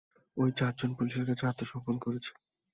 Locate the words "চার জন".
0.57-0.91